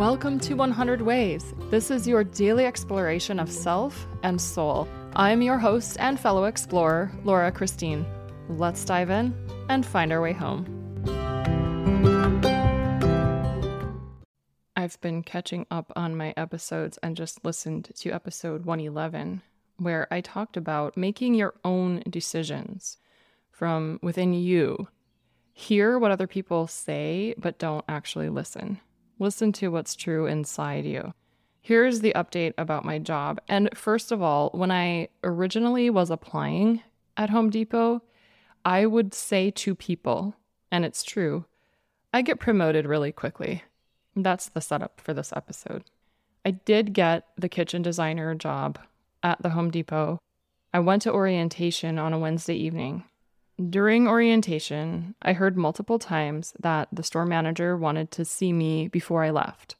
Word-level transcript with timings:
Welcome 0.00 0.40
to 0.40 0.54
100 0.54 1.02
Ways. 1.02 1.52
This 1.68 1.90
is 1.90 2.08
your 2.08 2.24
daily 2.24 2.64
exploration 2.64 3.38
of 3.38 3.52
self 3.52 4.06
and 4.22 4.40
soul. 4.40 4.88
I'm 5.14 5.42
your 5.42 5.58
host 5.58 5.98
and 6.00 6.18
fellow 6.18 6.44
explorer, 6.44 7.12
Laura 7.22 7.52
Christine. 7.52 8.06
Let's 8.48 8.82
dive 8.82 9.10
in 9.10 9.34
and 9.68 9.84
find 9.84 10.10
our 10.10 10.22
way 10.22 10.32
home. 10.32 10.64
I've 14.74 14.98
been 15.02 15.22
catching 15.22 15.66
up 15.70 15.92
on 15.94 16.16
my 16.16 16.32
episodes 16.34 16.98
and 17.02 17.14
just 17.14 17.44
listened 17.44 17.90
to 17.96 18.10
episode 18.10 18.64
111, 18.64 19.42
where 19.76 20.08
I 20.10 20.22
talked 20.22 20.56
about 20.56 20.96
making 20.96 21.34
your 21.34 21.52
own 21.62 22.02
decisions 22.08 22.96
from 23.50 24.00
within 24.02 24.32
you. 24.32 24.88
Hear 25.52 25.98
what 25.98 26.10
other 26.10 26.26
people 26.26 26.68
say, 26.68 27.34
but 27.36 27.58
don't 27.58 27.84
actually 27.86 28.30
listen. 28.30 28.80
Listen 29.20 29.52
to 29.52 29.68
what's 29.68 29.94
true 29.94 30.24
inside 30.24 30.86
you. 30.86 31.12
Here's 31.60 32.00
the 32.00 32.14
update 32.16 32.54
about 32.56 32.86
my 32.86 32.98
job. 32.98 33.38
And 33.48 33.68
first 33.76 34.12
of 34.12 34.22
all, 34.22 34.48
when 34.54 34.70
I 34.70 35.08
originally 35.22 35.90
was 35.90 36.10
applying 36.10 36.82
at 37.18 37.28
Home 37.28 37.50
Depot, 37.50 38.02
I 38.64 38.86
would 38.86 39.12
say 39.12 39.50
to 39.50 39.74
people, 39.74 40.34
and 40.72 40.86
it's 40.86 41.02
true, 41.02 41.44
I 42.14 42.22
get 42.22 42.40
promoted 42.40 42.86
really 42.86 43.12
quickly. 43.12 43.62
That's 44.16 44.48
the 44.48 44.62
setup 44.62 45.02
for 45.02 45.12
this 45.12 45.34
episode. 45.36 45.84
I 46.46 46.52
did 46.52 46.94
get 46.94 47.26
the 47.36 47.50
kitchen 47.50 47.82
designer 47.82 48.34
job 48.34 48.78
at 49.22 49.42
the 49.42 49.50
Home 49.50 49.70
Depot. 49.70 50.18
I 50.72 50.80
went 50.80 51.02
to 51.02 51.12
orientation 51.12 51.98
on 51.98 52.14
a 52.14 52.18
Wednesday 52.18 52.54
evening. 52.54 53.04
During 53.68 54.08
orientation, 54.08 55.14
I 55.20 55.34
heard 55.34 55.56
multiple 55.56 55.98
times 55.98 56.54
that 56.60 56.88
the 56.92 57.02
store 57.02 57.26
manager 57.26 57.76
wanted 57.76 58.10
to 58.12 58.24
see 58.24 58.52
me 58.54 58.88
before 58.88 59.22
I 59.22 59.30
left. 59.30 59.74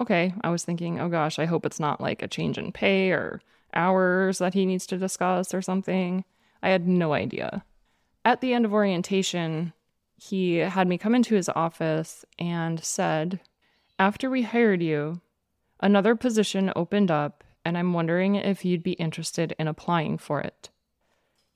Okay, 0.00 0.34
I 0.42 0.50
was 0.50 0.64
thinking, 0.64 1.00
oh 1.00 1.08
gosh, 1.08 1.38
I 1.38 1.46
hope 1.46 1.64
it's 1.64 1.80
not 1.80 2.00
like 2.00 2.20
a 2.20 2.28
change 2.28 2.58
in 2.58 2.72
pay 2.72 3.12
or 3.12 3.40
hours 3.72 4.38
that 4.38 4.52
he 4.52 4.66
needs 4.66 4.86
to 4.88 4.98
discuss 4.98 5.54
or 5.54 5.62
something. 5.62 6.24
I 6.62 6.70
had 6.70 6.86
no 6.86 7.14
idea. 7.14 7.64
At 8.24 8.42
the 8.42 8.52
end 8.52 8.66
of 8.66 8.74
orientation, 8.74 9.72
he 10.16 10.56
had 10.56 10.86
me 10.86 10.98
come 10.98 11.14
into 11.14 11.36
his 11.36 11.48
office 11.48 12.24
and 12.38 12.84
said, 12.84 13.40
After 13.98 14.28
we 14.28 14.42
hired 14.42 14.82
you, 14.82 15.22
another 15.80 16.16
position 16.16 16.72
opened 16.76 17.10
up, 17.10 17.44
and 17.64 17.78
I'm 17.78 17.94
wondering 17.94 18.34
if 18.34 18.64
you'd 18.64 18.82
be 18.82 18.92
interested 18.92 19.54
in 19.58 19.68
applying 19.68 20.18
for 20.18 20.40
it. 20.40 20.68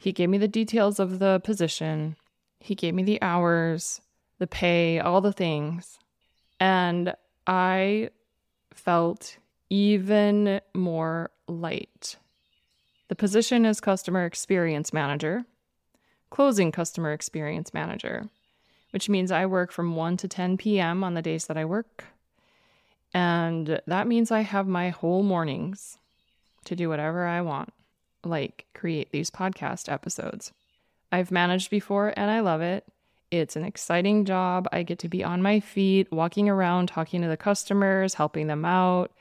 He 0.01 0.13
gave 0.13 0.31
me 0.31 0.39
the 0.39 0.49
details 0.49 0.99
of 0.99 1.19
the 1.19 1.43
position, 1.45 2.17
he 2.59 2.75
gave 2.75 2.95
me 2.95 3.03
the 3.03 3.21
hours, 3.21 4.01
the 4.39 4.47
pay, 4.47 4.99
all 4.99 5.21
the 5.21 5.33
things. 5.33 5.99
And 6.59 7.15
I 7.47 8.09
felt 8.73 9.37
even 9.69 10.63
more 10.75 11.31
light. 11.47 12.17
The 13.09 13.15
position 13.15 13.67
is 13.67 13.79
customer 13.81 14.25
experience 14.25 14.91
manager, 14.95 15.45
closing 16.31 16.73
customer 16.73 17.13
experience 17.13 17.75
manager, 17.75 18.31
which 18.93 19.11
means 19.11 19.31
I 19.31 19.45
work 19.45 19.71
from 19.71 19.97
1 19.97 20.17
to 20.19 20.29
10 20.29 20.57
p.m. 20.57 21.05
on 21.05 21.13
the 21.13 21.21
days 21.21 21.47
that 21.47 21.59
I 21.59 21.67
work. 21.67 22.05
And 23.13 23.83
that 23.87 24.07
means 24.07 24.31
I 24.31 24.41
have 24.41 24.67
my 24.67 24.89
whole 24.89 25.23
mornings 25.23 25.99
to 26.65 26.75
do 26.75 26.89
whatever 26.89 27.27
I 27.27 27.43
want 27.43 27.75
like 28.25 28.67
create 28.75 29.11
these 29.13 29.31
podcast 29.31 29.91
episodes. 29.91 30.53
I've 31.13 31.31
managed 31.31 31.71
before 31.71 32.13
and 32.17 32.31
I 32.31 32.41
love 32.41 32.61
it. 32.61 32.85
It's 33.31 33.57
an 33.57 33.65
exciting 33.65 34.25
job. 34.25 34.69
I 34.73 34.83
get 34.83 34.99
to 35.01 35.09
be 35.09 35.23
on 35.23 35.43
my 35.43 35.61
feet, 35.61 36.11
walking 36.11 36.49
around, 36.49 36.89
talking 36.89 37.23
to 37.23 37.29
the 37.29 37.37
customers, 37.37 38.15
helping 38.15 38.49
them 38.49 38.65
out, 38.65 39.13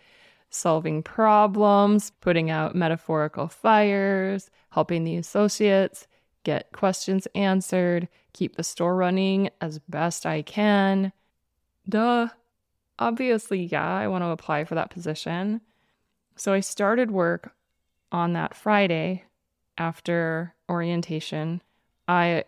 solving 0.50 1.04
problems, 1.04 2.12
putting 2.22 2.50
out 2.50 2.76
metaphorical 2.76 3.48
fires, 3.48 4.50
helping 4.72 5.04
the 5.04 5.16
associates 5.16 6.08
get 6.44 6.72
questions 6.72 7.28
answered, 7.36 8.08
keep 8.34 8.56
the 8.56 8.64
store 8.64 8.96
running 8.96 9.50
as 9.62 9.80
best 9.80 10.26
I 10.26 10.42
can. 10.42 11.12
Duh. 11.88 12.30
Obviously, 12.98 13.64
yeah, 13.64 13.96
I 13.96 14.08
want 14.08 14.24
to 14.24 14.30
apply 14.30 14.66
for 14.66 14.76
that 14.76 14.90
position. 14.90 15.62
So 16.36 16.54
I 16.54 16.60
started 16.60 17.12
work 17.12 17.54
on 18.12 18.34
that 18.34 18.56
Friday 18.56 19.24
after 19.78 20.54
orientation. 20.70 21.62
I 22.08 22.44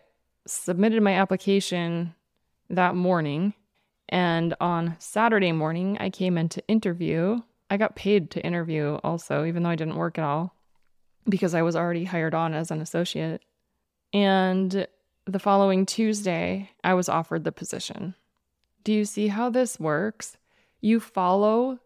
submitted 0.46 1.02
my 1.02 1.14
application 1.14 2.14
that 2.70 2.94
morning. 2.94 3.54
And 4.08 4.54
on 4.60 4.96
Saturday 4.98 5.52
morning, 5.52 5.96
I 5.98 6.10
came 6.10 6.36
in 6.36 6.48
to 6.50 6.66
interview. 6.68 7.40
I 7.70 7.76
got 7.76 7.96
paid 7.96 8.30
to 8.32 8.44
interview 8.44 8.98
also, 9.02 9.44
even 9.44 9.62
though 9.62 9.70
I 9.70 9.76
didn't 9.76 9.96
work 9.96 10.18
at 10.18 10.24
all, 10.24 10.54
because 11.28 11.54
I 11.54 11.62
was 11.62 11.76
already 11.76 12.04
hired 12.04 12.34
on 12.34 12.52
as 12.52 12.70
an 12.70 12.82
associate. 12.82 13.42
And 14.12 14.86
the 15.24 15.38
following 15.38 15.86
Tuesday, 15.86 16.70
I 16.84 16.94
was 16.94 17.08
offered 17.08 17.44
the 17.44 17.52
position. 17.52 18.14
Do 18.84 18.92
you 18.92 19.04
see 19.04 19.28
how 19.28 19.48
this 19.48 19.80
works? 19.80 20.36
You 20.80 21.00
follow 21.00 21.78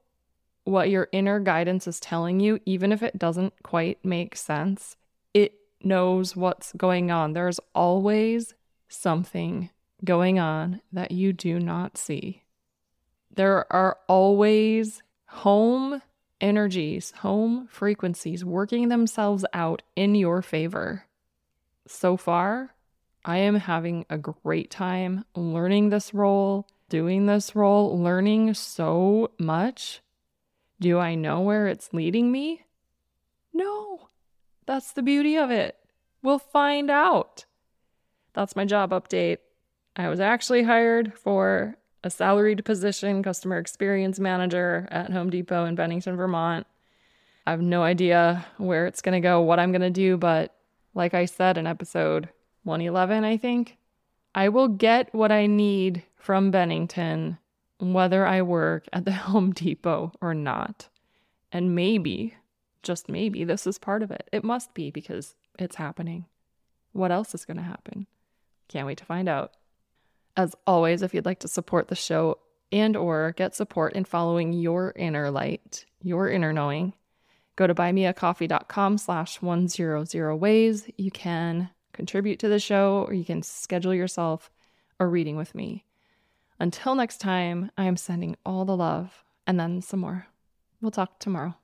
what 0.66 0.90
your 0.90 1.08
inner 1.12 1.38
guidance 1.38 1.86
is 1.86 2.00
telling 2.00 2.40
you, 2.40 2.58
even 2.66 2.92
if 2.92 3.02
it 3.02 3.18
doesn't 3.18 3.54
quite 3.62 4.04
make 4.04 4.36
sense, 4.36 4.96
it 5.32 5.54
knows 5.82 6.34
what's 6.34 6.72
going 6.72 7.10
on. 7.10 7.32
There's 7.32 7.60
always 7.74 8.54
something 8.88 9.70
going 10.04 10.38
on 10.38 10.80
that 10.92 11.12
you 11.12 11.32
do 11.32 11.60
not 11.60 11.96
see. 11.96 12.42
There 13.34 13.70
are 13.72 13.98
always 14.08 15.02
home 15.26 16.02
energies, 16.40 17.12
home 17.18 17.68
frequencies 17.70 18.44
working 18.44 18.88
themselves 18.88 19.44
out 19.52 19.82
in 19.94 20.14
your 20.14 20.42
favor. 20.42 21.04
So 21.86 22.16
far, 22.16 22.74
I 23.24 23.38
am 23.38 23.54
having 23.54 24.04
a 24.10 24.18
great 24.18 24.70
time 24.70 25.24
learning 25.34 25.90
this 25.90 26.12
role, 26.12 26.66
doing 26.88 27.26
this 27.26 27.54
role, 27.54 27.98
learning 27.98 28.54
so 28.54 29.30
much 29.38 30.00
do 30.80 30.98
I 30.98 31.14
know 31.14 31.40
where 31.40 31.66
it's 31.66 31.92
leading 31.92 32.30
me? 32.30 32.64
No. 33.52 34.08
That's 34.66 34.92
the 34.92 35.02
beauty 35.02 35.36
of 35.36 35.50
it. 35.50 35.76
We'll 36.22 36.38
find 36.38 36.90
out. 36.90 37.44
That's 38.34 38.56
my 38.56 38.64
job 38.64 38.90
update. 38.90 39.38
I 39.94 40.08
was 40.08 40.20
actually 40.20 40.64
hired 40.64 41.14
for 41.14 41.76
a 42.04 42.10
salaried 42.10 42.64
position, 42.64 43.22
customer 43.22 43.58
experience 43.58 44.18
manager 44.18 44.88
at 44.90 45.10
Home 45.10 45.30
Depot 45.30 45.64
in 45.64 45.74
Bennington, 45.74 46.16
Vermont. 46.16 46.66
I 47.46 47.52
have 47.52 47.62
no 47.62 47.82
idea 47.82 48.44
where 48.58 48.86
it's 48.86 49.02
going 49.02 49.14
to 49.14 49.26
go, 49.26 49.40
what 49.40 49.58
I'm 49.58 49.72
going 49.72 49.82
to 49.82 49.90
do, 49.90 50.16
but 50.16 50.54
like 50.94 51.14
I 51.14 51.26
said 51.26 51.56
in 51.58 51.66
episode 51.66 52.28
111, 52.64 53.24
I 53.24 53.36
think, 53.36 53.78
I 54.34 54.48
will 54.48 54.68
get 54.68 55.14
what 55.14 55.32
I 55.32 55.46
need 55.46 56.02
from 56.16 56.50
Bennington 56.50 57.38
whether 57.78 58.26
I 58.26 58.42
work 58.42 58.86
at 58.92 59.04
the 59.04 59.12
Home 59.28 59.52
Depot 59.52 60.12
or 60.20 60.34
not. 60.34 60.88
And 61.52 61.74
maybe, 61.74 62.34
just 62.82 63.08
maybe, 63.08 63.44
this 63.44 63.66
is 63.66 63.78
part 63.78 64.02
of 64.02 64.10
it. 64.10 64.28
It 64.32 64.44
must 64.44 64.74
be 64.74 64.90
because 64.90 65.34
it's 65.58 65.76
happening. 65.76 66.26
What 66.92 67.12
else 67.12 67.34
is 67.34 67.44
going 67.44 67.58
to 67.58 67.62
happen? 67.62 68.06
Can't 68.68 68.86
wait 68.86 68.98
to 68.98 69.04
find 69.04 69.28
out. 69.28 69.52
As 70.36 70.54
always, 70.66 71.02
if 71.02 71.14
you'd 71.14 71.26
like 71.26 71.40
to 71.40 71.48
support 71.48 71.88
the 71.88 71.94
show 71.94 72.38
and 72.72 72.96
or 72.96 73.32
get 73.36 73.54
support 73.54 73.94
in 73.94 74.04
following 74.04 74.52
your 74.52 74.92
inner 74.96 75.30
light, 75.30 75.84
your 76.02 76.28
inner 76.28 76.52
knowing, 76.52 76.94
go 77.54 77.66
to 77.66 77.74
buymeacoffee.com 77.74 78.98
slash 78.98 79.40
100 79.40 80.36
ways. 80.36 80.88
You 80.96 81.10
can 81.10 81.70
contribute 81.92 82.38
to 82.40 82.48
the 82.48 82.58
show 82.58 83.06
or 83.08 83.14
you 83.14 83.24
can 83.24 83.42
schedule 83.42 83.94
yourself 83.94 84.50
a 85.00 85.06
reading 85.06 85.36
with 85.36 85.54
me. 85.54 85.84
Until 86.58 86.94
next 86.94 87.18
time, 87.18 87.70
I 87.76 87.84
am 87.84 87.96
sending 87.96 88.36
all 88.46 88.64
the 88.64 88.76
love 88.76 89.24
and 89.46 89.60
then 89.60 89.82
some 89.82 90.00
more. 90.00 90.28
We'll 90.80 90.90
talk 90.90 91.18
tomorrow. 91.18 91.54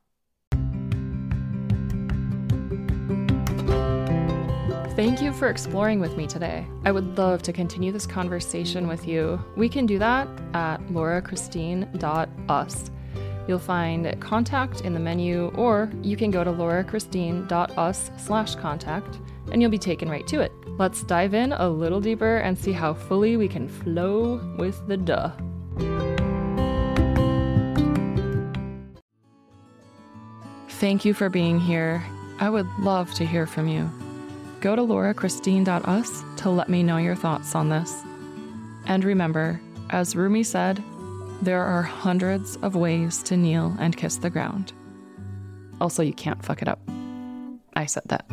Thank 4.94 5.22
you 5.22 5.32
for 5.32 5.48
exploring 5.48 6.00
with 6.00 6.18
me 6.18 6.26
today. 6.26 6.66
I 6.84 6.92
would 6.92 7.16
love 7.16 7.40
to 7.42 7.52
continue 7.52 7.92
this 7.92 8.06
conversation 8.06 8.86
with 8.86 9.08
you. 9.08 9.42
We 9.56 9.70
can 9.70 9.86
do 9.86 9.98
that 9.98 10.28
at 10.52 10.80
laurachristine.us. 10.88 12.90
You'll 13.48 13.58
find 13.58 14.20
contact 14.20 14.82
in 14.82 14.92
the 14.92 15.00
menu, 15.00 15.46
or 15.56 15.90
you 16.02 16.18
can 16.18 16.30
go 16.30 16.44
to 16.44 16.52
laurachristine.us 16.52 18.10
slash 18.18 18.54
contact 18.56 19.18
and 19.52 19.62
you'll 19.62 19.70
be 19.70 19.78
taken 19.78 20.08
right 20.08 20.26
to 20.26 20.40
it. 20.40 20.50
Let's 20.78 21.04
dive 21.04 21.34
in 21.34 21.52
a 21.52 21.68
little 21.68 22.00
deeper 22.00 22.38
and 22.38 22.58
see 22.58 22.72
how 22.72 22.94
fully 22.94 23.36
we 23.36 23.46
can 23.46 23.68
flow 23.68 24.40
with 24.58 24.84
the 24.88 24.96
duh. 24.96 25.30
Thank 30.68 31.04
you 31.04 31.14
for 31.14 31.28
being 31.28 31.60
here. 31.60 32.04
I 32.40 32.50
would 32.50 32.66
love 32.80 33.14
to 33.14 33.24
hear 33.24 33.46
from 33.46 33.68
you. 33.68 33.88
Go 34.60 34.74
to 34.74 34.82
laurachristine.us 34.82 36.24
to 36.38 36.50
let 36.50 36.68
me 36.68 36.82
know 36.82 36.96
your 36.96 37.14
thoughts 37.14 37.54
on 37.54 37.68
this. 37.68 38.02
And 38.86 39.04
remember, 39.04 39.60
as 39.90 40.16
Rumi 40.16 40.42
said, 40.42 40.82
there 41.42 41.62
are 41.62 41.82
hundreds 41.82 42.56
of 42.56 42.74
ways 42.74 43.22
to 43.24 43.36
kneel 43.36 43.76
and 43.78 43.96
kiss 43.96 44.16
the 44.16 44.30
ground. 44.30 44.72
Also, 45.80 46.02
you 46.02 46.14
can't 46.14 46.44
fuck 46.44 46.62
it 46.62 46.68
up. 46.68 46.80
I 47.74 47.86
said 47.86 48.04
that. 48.06 48.24